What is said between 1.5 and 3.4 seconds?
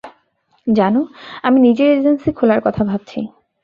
নিজের এজেন্সি খোলার কথা ভাবছি।